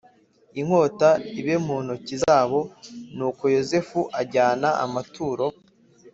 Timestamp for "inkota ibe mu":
0.59-1.77